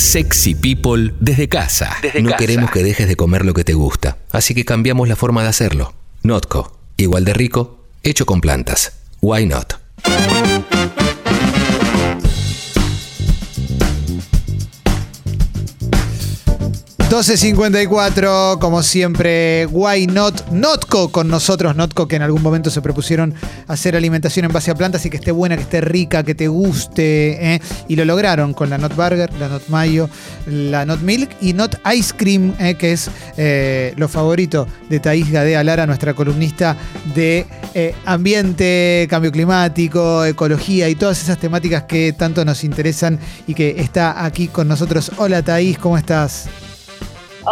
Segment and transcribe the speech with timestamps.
[0.00, 1.94] Sexy People desde casa.
[2.22, 5.42] no queremos que dejes de comer lo que te gusta, así que cambiamos la forma
[5.42, 5.92] de hacerlo.
[6.22, 8.94] Notco, igual de rico, hecho con plantas.
[9.20, 9.74] Why not?
[17.10, 23.34] 12.54, como siempre, Why Not Notco con nosotros, Notco que en algún momento se propusieron
[23.66, 26.46] hacer alimentación en base a plantas y que esté buena, que esté rica, que te
[26.46, 27.60] guste, ¿eh?
[27.88, 30.08] y lo lograron con la Not Burger, la Not Mayo,
[30.46, 32.76] la Not Milk y Not Ice Cream, ¿eh?
[32.76, 36.76] que es eh, lo favorito de Thais Gadea Lara, nuestra columnista
[37.16, 37.44] de
[38.04, 43.18] ambiente, cambio climático, ecología y todas esas temáticas que tanto nos interesan
[43.48, 45.10] y que está aquí con nosotros.
[45.16, 46.48] Hola Thais, ¿cómo estás?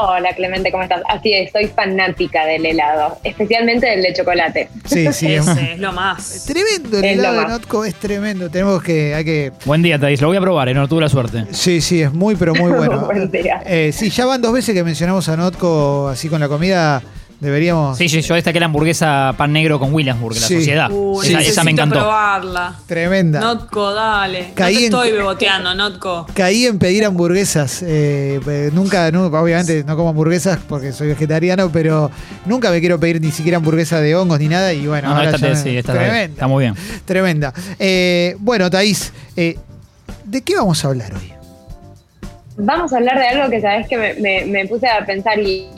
[0.00, 1.02] Hola Clemente, ¿cómo estás?
[1.08, 4.68] Así es, soy fanática del helado, especialmente del de chocolate.
[4.84, 5.44] Sí, sí, es,
[5.78, 6.44] lo más.
[6.46, 8.48] tremendo el helado de Notco, es tremendo.
[8.48, 9.52] Tenemos que, hay que.
[9.64, 10.74] Buen día, Thais, lo voy a probar, ¿eh?
[10.74, 11.46] no tuve la suerte.
[11.50, 13.06] Sí, sí, es muy, pero muy bueno.
[13.06, 13.60] Buen día.
[13.66, 17.02] Eh, sí, ya van dos veces que mencionamos a Notco así con la comida.
[17.40, 17.96] Deberíamos.
[17.96, 20.90] Sí, sí, yo destaqué la hamburguesa pan negro con Williamsburg, la sociedad.
[21.24, 21.96] esa, me encantó.
[21.96, 22.74] probarla.
[22.86, 23.40] Tremenda.
[23.40, 24.48] Notco, dale.
[24.48, 26.26] no te estoy beboteando, Notco.
[26.34, 27.82] Caí en pedir hamburguesas.
[27.82, 32.10] Eh, eh, nunca, obviamente no como hamburguesas porque soy vegetariano, pero
[32.44, 34.72] nunca me quiero pedir ni siquiera hamburguesa de hongos ni nada.
[34.72, 35.14] Y bueno,
[35.56, 36.24] sí, tremenda.
[36.24, 36.74] Está muy bien.
[37.04, 37.54] Tremenda.
[37.78, 41.37] Eh, bueno, Thaís, ¿de qué vamos a hablar hoy?
[42.60, 45.68] Vamos a hablar de algo que sabes que me, puse a pensar y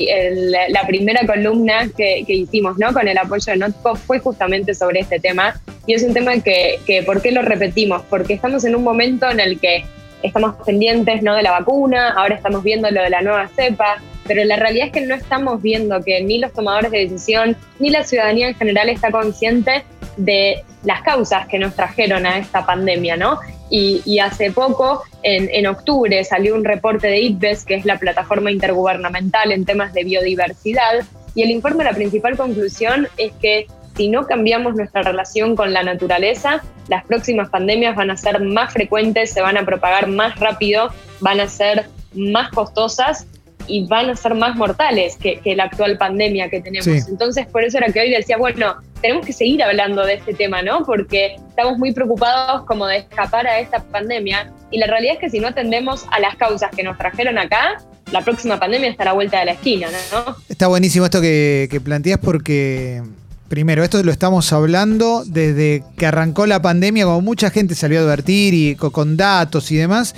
[0.70, 2.94] la primera columna que, hicimos ¿no?
[2.94, 6.80] con el apoyo de Notco fue justamente sobre este tema y es un tema que,
[6.86, 8.00] que, ¿por qué lo repetimos?
[8.08, 9.84] Porque estamos en un momento en el que
[10.22, 11.36] estamos pendientes ¿no?
[11.36, 14.92] de la vacuna, ahora estamos viendo lo de la nueva cepa, pero la realidad es
[14.92, 18.88] que no estamos viendo que ni los tomadores de decisión ni la ciudadanía en general
[18.88, 19.84] está consciente
[20.16, 23.38] de las causas que nos trajeron a esta pandemia, ¿no?
[23.72, 29.52] Y, hace poco, en, octubre, salió un reporte de IPBES, que es la plataforma intergubernamental
[29.52, 33.66] en temas de biodiversidad, y el informe, la principal conclusión es que
[33.96, 38.72] si no cambiamos nuestra relación con la naturaleza, las próximas pandemias van a ser más
[38.72, 40.90] frecuentes, se van a propagar más rápido,
[41.20, 43.26] van a ser más costosas
[43.70, 47.08] y van a ser más mortales que, la actual pandemia que tenemos.
[47.08, 50.62] Entonces, por eso era que hoy decía, bueno, tenemos que seguir hablando de este tema,
[50.62, 50.84] ¿no?
[50.84, 55.30] Porque estamos muy preocupados como de escapar a esta pandemia y la realidad es que
[55.30, 57.82] si no atendemos a las causas que nos trajeron acá,
[58.12, 60.36] la próxima pandemia está a la vuelta de la esquina, ¿no?
[60.48, 63.02] Está buenísimo esto que, que planteas porque
[63.48, 68.02] Primero, esto lo estamos hablando desde que arrancó la pandemia, como mucha gente salió a
[68.04, 70.14] advertir y con datos y demás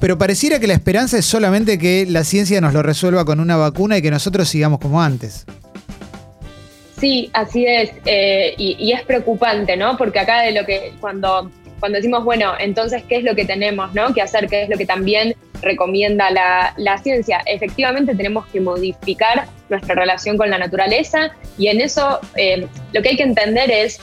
[0.00, 3.56] pero pareciera que la esperanza es solamente que la ciencia nos lo resuelva con una
[3.56, 5.44] vacuna y que nosotros sigamos como antes.
[6.98, 9.96] Sí, así es, eh, y, es preocupante, ¿no?
[9.96, 13.94] Porque acá de lo que cuando, cuando decimos, bueno, entonces, ¿qué es lo que tenemos,
[13.94, 14.12] ¿no?
[14.12, 17.40] Que hacer, ¿qué es lo que también recomienda la, ciencia?
[17.46, 23.10] Efectivamente, tenemos que modificar nuestra relación con la naturaleza y en eso eh, lo que
[23.10, 23.98] hay que entender es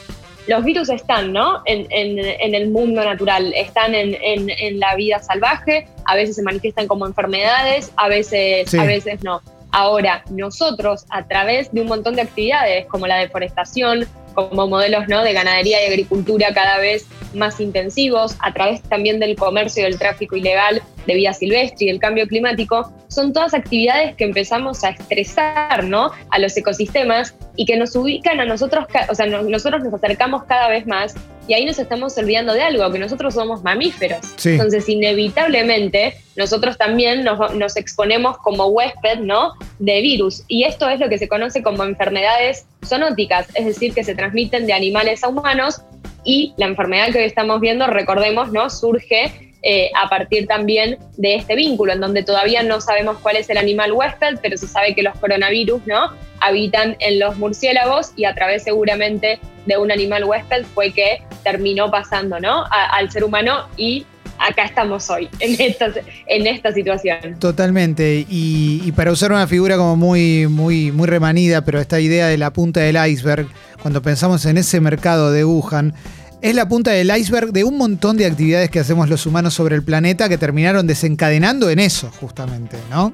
[0.48, 1.62] los virus están, ¿no?
[1.66, 7.92] En, el mundo natural, están en, la vida salvaje, a veces se manifiestan como enfermedades,
[7.98, 9.42] a veces, a veces no.
[9.72, 15.24] Ahora, nosotros, a través de un montón de actividades como la deforestación, como modelos ¿no?
[15.24, 20.00] de ganadería y agricultura cada vez más intensivos, a través también del comercio y del
[20.00, 24.90] tráfico ilegal de vida silvestre y el cambio climático, son todas actividades que empezamos a
[24.90, 26.12] estresar ¿no?
[26.30, 30.70] a los ecosistemas y que nos ubican a nosotros, o sea, nosotros nos acercamos cada
[30.70, 31.16] vez más
[31.48, 34.20] y ahí nos estamos olvidando de algo, que nosotros somos mamíferos.
[34.46, 39.54] Entonces, inevitablemente, nosotros también nos, nos, exponemos como huésped ¿no?
[39.80, 40.44] de virus.
[40.50, 44.68] Y esto es lo que se conoce como enfermedades zoonóticas, es decir, que se transmiten
[44.68, 45.82] de animales a humanos.
[46.26, 48.70] Y la enfermedad que hoy estamos viendo, recordemos, ¿no?
[48.70, 53.50] surge eh, a partir también de este vínculo, en donde todavía no sabemos cuál es
[53.50, 56.14] el animal huésped, pero se sabe que los coronavirus ¿no?
[56.40, 61.92] habitan en los murciélagos y a través seguramente de un animal huésped fue que terminó
[61.92, 62.64] pasando ¿no?
[62.72, 64.06] al ser humano y
[64.40, 65.92] acá estamos hoy, en esta,
[66.28, 67.38] en esta situación.
[67.38, 68.26] Totalmente.
[68.30, 72.54] Y, para usar una figura como muy, muy, muy remanida, pero esta idea de la
[72.54, 73.48] punta del iceberg,
[73.82, 75.94] cuando pensamos en ese mercado de Wuhan,
[76.42, 79.76] es la punta del iceberg de un montón de actividades que hacemos los humanos sobre
[79.76, 83.14] el planeta que terminaron desencadenando en eso, justamente, ¿no?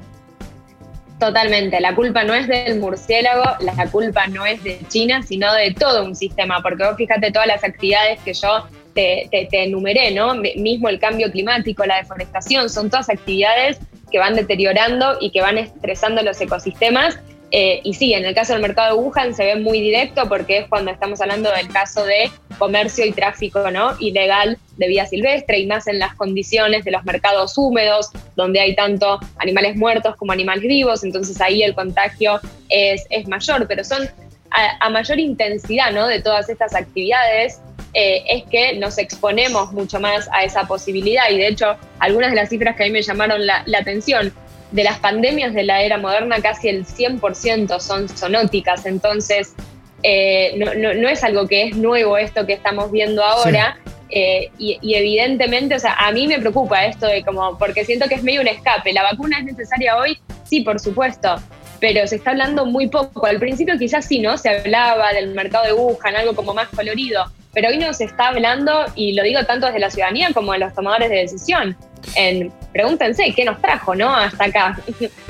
[1.20, 5.72] Totalmente, la culpa no es del murciélago, la culpa no es de China, sino de
[5.72, 10.36] todo un sistema, porque vos fíjate todas las actividades que yo te, enumeré, ¿no?
[10.36, 13.80] Mismo el cambio climático, la deforestación, son todas actividades
[14.12, 17.18] que van deteriorando y que van estresando los ecosistemas
[17.56, 20.58] Eh, y sí, en el caso del mercado de Wuhan se ve muy directo porque
[20.58, 23.92] es cuando estamos hablando del caso de comercio y tráfico ¿no?
[24.00, 28.74] ilegal de vida silvestre y más en las condiciones de los mercados húmedos, donde hay
[28.74, 32.40] tanto animales muertos como animales vivos, entonces ahí el contagio
[32.70, 34.10] es, es mayor, pero son
[34.50, 36.08] a, mayor intensidad ¿no?
[36.08, 37.62] de todas estas actividades.
[37.94, 42.38] Eh, es que nos exponemos mucho más a esa posibilidad y de hecho algunas de
[42.38, 44.34] las cifras que a mí me llamaron la, la atención,
[44.74, 49.54] de las pandemias de la era moderna casi el 100% son zoonóticas, entonces
[50.02, 53.78] eh, no, es algo que es nuevo esto que estamos viendo ahora.
[54.10, 58.16] Eh, y, evidentemente, o sea, a mí me preocupa esto de como, porque siento que
[58.16, 58.94] es medio un escape.
[58.94, 60.20] ¿La vacuna es necesaria hoy?
[60.44, 61.36] Sí, por supuesto,
[61.80, 63.26] pero se está hablando muy poco.
[63.26, 64.38] Al principio quizás sí, ¿no?
[64.38, 68.30] Se hablaba del mercado de Wuhan, algo como más colorido, pero hoy no se está
[68.30, 71.78] hablando, y lo digo tanto desde la ciudadanía como de los tomadores de decisión
[72.16, 74.14] en pregúntense qué nos trajo, ¿no?
[74.14, 74.80] Hasta acá.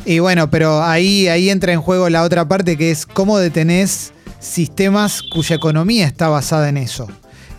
[0.05, 4.13] Y bueno, pero ahí, ahí entra en juego la otra parte que es cómo detenés
[4.39, 7.07] sistemas cuya economía está basada en eso.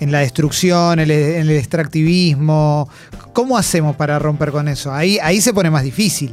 [0.01, 2.89] En la destrucción, en el, extractivismo.
[3.33, 4.93] ¿Cómo hacemos para romper con eso?
[4.93, 6.33] Ahí, ahí se pone más difícil.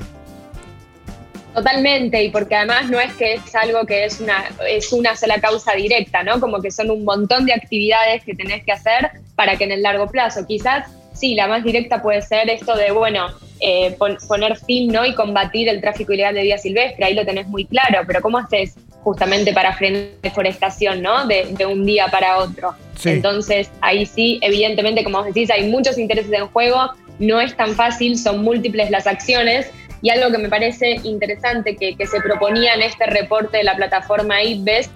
[1.53, 5.39] Totalmente, y porque además no es que es algo que es una, es una sola
[5.41, 6.39] causa directa, ¿no?
[6.39, 9.81] Como que son un montón de actividades que tenés que hacer para que en el
[9.81, 13.27] largo plazo, quizás sí, la más directa puede ser esto de, bueno,
[13.59, 13.95] eh,
[14.27, 15.05] poner fin ¿no?
[15.05, 18.39] y combatir el tráfico ilegal de vida silvestre, ahí lo tenés muy claro, pero ¿cómo
[18.39, 21.27] haces justamente para frenar la deforestación ¿no?
[21.27, 22.75] de, un día para otro?
[23.03, 27.75] Entonces, ahí sí, evidentemente, como vos decís, hay muchos intereses en juego, no es tan
[27.75, 29.69] fácil, son múltiples las acciones.
[30.03, 33.75] Y algo que me parece interesante que, que se proponía en este reporte de la
[33.75, 34.89] plataforma IPBES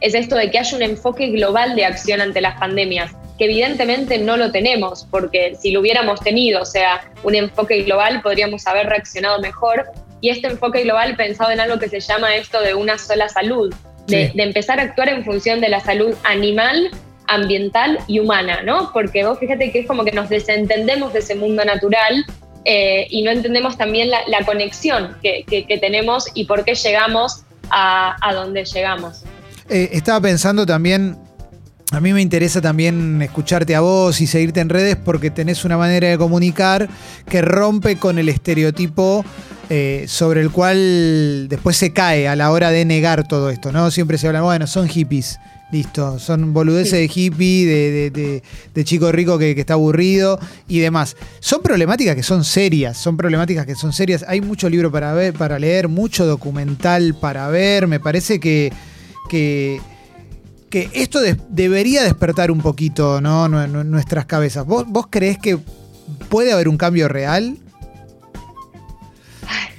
[0.00, 4.18] es esto de que haya un enfoque global de acción ante las pandemias que evidentemente
[4.18, 8.86] no lo tenemos, porque si lo hubiéramos tenido, o sea, un enfoque global, podríamos haber
[8.86, 9.86] reaccionado mejor.
[10.20, 13.74] Y este enfoque global pensado en algo que se llama esto de una sola salud,
[14.06, 16.90] de, empezar a actuar en función de la salud animal,
[17.26, 18.90] ambiental y humana, ¿no?
[18.92, 22.24] Porque vos fíjate que es como que nos desentendemos de ese mundo natural
[22.64, 25.44] eh, y no entendemos también la, conexión que,
[25.80, 29.24] tenemos y por qué llegamos a, a donde llegamos.
[29.68, 31.18] Eh, estaba pensando también
[31.94, 35.76] a mí me interesa también escucharte a vos y seguirte en redes porque tenés una
[35.76, 36.88] manera de comunicar
[37.28, 39.24] que rompe con el estereotipo
[39.70, 43.90] eh, sobre el cual después se cae a la hora de negar todo esto, ¿no?
[43.90, 45.38] Siempre se habla, bueno, son hippies.
[45.72, 50.38] Listo, son boludeces de hippie, de, chico rico que, está aburrido
[50.68, 51.16] y demás.
[51.40, 54.24] Son problemáticas que son serias, son problemáticas que son serias.
[54.28, 57.88] Hay mucho libro para ver, para leer, mucho documental para ver.
[57.88, 58.72] Me parece que,
[59.28, 59.80] que
[60.74, 63.46] que esto debería despertar un poquito ¿no?
[63.48, 64.66] nuestras cabezas.
[64.66, 65.56] ¿Vos, crees que
[66.28, 67.58] puede haber un cambio real?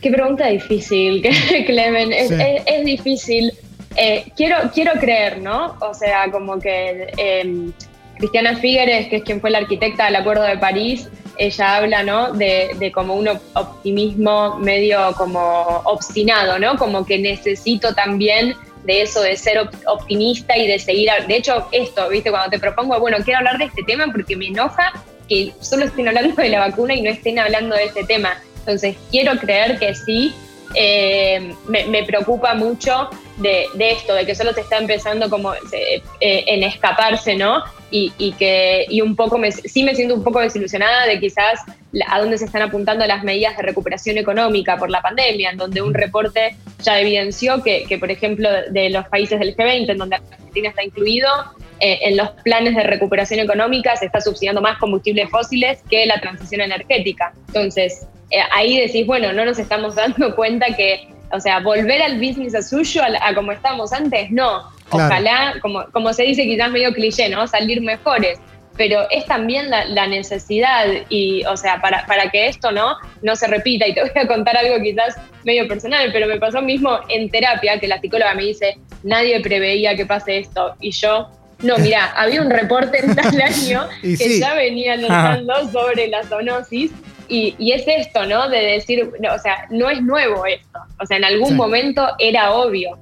[0.01, 1.21] Qué pregunta difícil,
[1.65, 2.13] Clemen.
[2.13, 3.51] Es, difícil.
[3.97, 5.75] Eh, quiero, quiero creer, ¿no?
[5.81, 7.74] O sea, como que em,
[8.18, 12.31] Cristiana Figueres, que es quien fue la arquitecta del Acuerdo de París, ella habla, ¿no?
[12.31, 16.77] De, de, como un optimismo medio como obstinado, ¿no?
[16.77, 21.09] Como que necesito también de eso de ser optimista y de seguir.
[21.27, 22.29] De hecho, esto, ¿viste?
[22.29, 24.93] Cuando te propongo, bueno, quiero hablar de este tema porque me enoja
[25.27, 28.41] que solo estén hablando de la vacuna y no estén hablando de este tema.
[28.59, 30.33] Entonces, quiero creer que sí.
[30.73, 36.63] Eh, me, preocupa mucho de, esto, de que solo se está empezando como eh, en
[36.63, 37.63] escaparse, ¿no?
[37.91, 41.61] y, que y un poco me, sí me siento un poco desilusionada de quizás
[42.07, 45.81] a dónde se están apuntando las medidas de recuperación económica por la pandemia, en donde
[45.81, 50.15] un reporte ya evidenció que, que por ejemplo, de los países del G20, en donde
[50.17, 51.29] Argentina está incluido,
[51.79, 56.19] eh, en los planes de recuperación económica se está subsidiando más combustibles fósiles que la
[56.22, 57.34] transición energética.
[57.48, 62.17] Entonces, eh, ahí decís, bueno, no nos estamos dando cuenta que, o sea, volver al
[62.17, 66.93] business as usual, a como estábamos antes, no Ojalá, como, como se dice quizás medio
[66.93, 67.48] cliché, ¿no?
[67.48, 68.39] Salir mejores.
[68.77, 73.48] Pero es también la, necesidad y, o sea, para, para, que esto no, no se
[73.48, 73.88] repita.
[73.88, 77.79] Y te voy a contar algo quizás medio personal, pero me pasó mismo en terapia,
[77.79, 80.75] que la psicóloga me dice, nadie preveía que pase esto.
[80.82, 81.29] Y yo,
[81.60, 86.91] no, mira, había un reporte en tal año que ya venía alertando sobre la zoonosis
[87.27, 88.50] y, y, es esto, ¿no?
[88.50, 90.79] De decir, o sea, no es nuevo esto.
[91.01, 93.00] O sea, en algún momento era obvio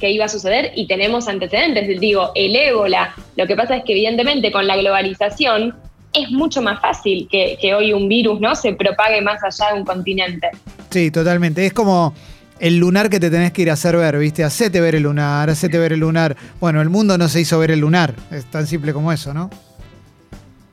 [0.00, 2.00] que, iba a suceder y tenemos antecedentes.
[2.00, 5.74] Digo, el ébola, lo que pasa es que evidentemente con la globalización
[6.12, 8.54] es mucho más fácil que, hoy un virus ¿no?
[8.54, 10.48] se propague más allá de un continente.
[10.90, 11.66] Sí, totalmente.
[11.66, 12.14] Es como
[12.60, 14.44] el lunar que te tenés que ir a hacer ver, ¿viste?
[14.44, 16.36] Hacete ver el lunar, hacete ver el lunar.
[16.60, 19.50] Bueno, el mundo no se hizo ver el lunar, es tan simple como eso, ¿no?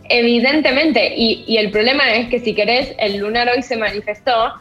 [0.10, 4.54] Evidentemente, y, y el problema es que si querés, el lunar hoy se manifestó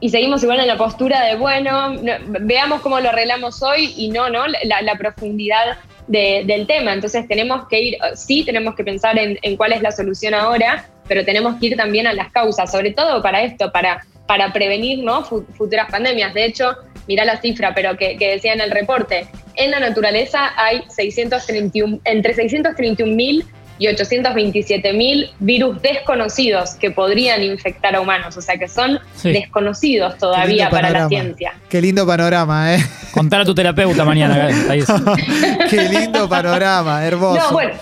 [0.00, 1.96] y seguimos igual en la postura de, bueno,
[2.40, 4.44] veamos cómo lo arreglamos hoy y no, ¿no?
[4.46, 6.92] La, profundidad del tema.
[6.92, 11.24] Entonces tenemos que ir, sí, tenemos que pensar en, cuál es la solución ahora, pero
[11.24, 15.24] tenemos que ir también a las causas, sobre todo para esto, para, para prevenir ¿no?
[15.24, 16.32] futuras pandemias.
[16.32, 16.76] De hecho,
[17.08, 19.26] mirá la cifra, pero que, decía en el reporte,
[19.56, 23.44] en la naturaleza hay 631, entre 631 mil
[23.78, 30.18] y 827 mil virus desconocidos que podrían infectar a humanos, o sea que son desconocidos
[30.18, 31.54] todavía para la ciencia.
[31.68, 32.78] Qué lindo panorama, ¿eh?
[33.12, 34.48] Contar a tu terapeuta mañana,
[35.70, 37.40] Qué lindo panorama, hermoso.
[37.40, 37.74] No, bueno,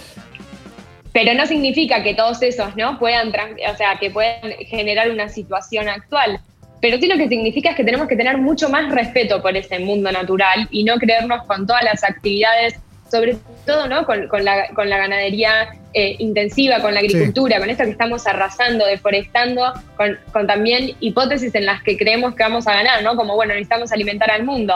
[1.16, 2.98] pero no significa que todos esos, ¿no?
[2.98, 6.40] Puedan, o sea, que puedan generar una situación actual.
[6.82, 9.78] Pero sí lo que significa es que tenemos que tener mucho más respeto por ese
[9.78, 12.74] mundo natural y no creernos con todas las actividades
[13.10, 14.04] sobre todo ¿no?
[14.04, 20.46] con, la, ganadería eh, intensiva, con la agricultura, con esto que estamos arrasando, deforestando, con,
[20.46, 23.16] también hipótesis en las que creemos que vamos a ganar, ¿no?
[23.16, 24.74] Como, bueno, necesitamos alimentar al mundo.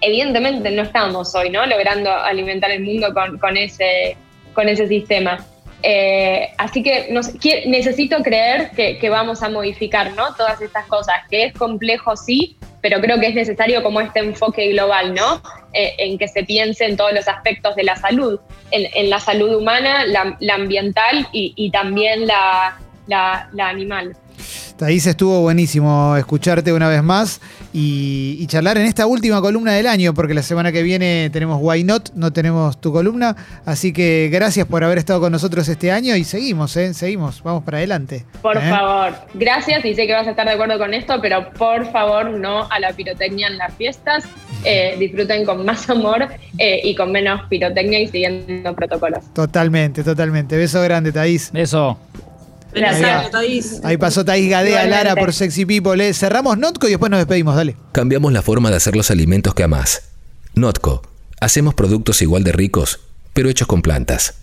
[0.00, 1.64] Evidentemente no estamos hoy, ¿no?
[1.66, 4.16] Logrando alimentar el mundo con, ese,
[4.52, 5.44] con ese sistema.
[5.82, 7.12] Eh, así que
[7.66, 10.34] necesito creer que, vamos a modificar ¿no?
[10.34, 14.70] todas estas cosas, que es complejo sí, pero creo que es necesario como este enfoque
[14.72, 15.42] global, ¿no?
[15.72, 19.54] Eh, en que se piense en todos los aspectos de la salud, en, la salud
[19.54, 22.78] humana, la, ambiental y, también la
[23.58, 24.16] animal.
[24.76, 27.40] Thais, estuvo buenísimo escucharte una vez más
[27.72, 31.84] y, charlar en esta última columna del año, porque la semana que viene tenemos Why
[31.84, 33.36] Not, no tenemos tu columna.
[33.64, 36.92] Así que gracias por haber estado con nosotros este año y seguimos, ¿eh?
[36.92, 38.24] seguimos, vamos para adelante.
[38.42, 38.68] Por ¿eh?
[38.68, 42.30] favor, gracias y sé que vas a estar de acuerdo con esto, pero por favor
[42.30, 44.24] no a la pirotecnia en las fiestas.
[44.64, 49.24] Eh, disfruten con más amor eh, y con menos pirotecnia y siguiendo protocolos.
[49.32, 50.56] Totalmente, totalmente.
[50.56, 51.50] Beso grande, Thais.
[51.52, 51.98] Beso.
[53.82, 56.06] Ahí, pasó Thais Gadea Lara por Sexy People.
[56.06, 56.14] ¿eh?
[56.14, 57.76] Cerramos Notco y después nos despedimos, dale.
[57.92, 60.02] Cambiamos la forma de hacer los alimentos que amás.
[60.54, 61.02] Notco.
[61.40, 63.00] Hacemos productos igual de ricos,
[63.32, 64.34] pero hechos con plantas.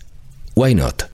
[0.54, 1.04] Why not?